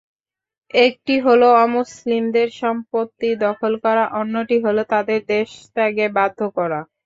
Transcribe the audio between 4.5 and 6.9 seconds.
হলো তাঁদের দেশত্যাগে বাধ্য করা।